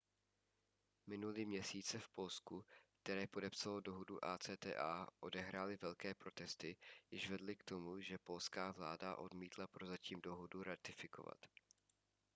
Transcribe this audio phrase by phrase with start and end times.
[1.07, 2.65] minulý měsíc se v polsku
[3.03, 6.75] které podepsalo dohodu acta odehrály velké protesty
[7.11, 11.37] jež vedly k tomu že polská vláda odmítla prozatím dohodu ratifikovat